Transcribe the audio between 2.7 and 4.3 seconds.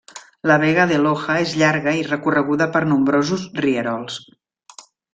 per nombrosos rierols.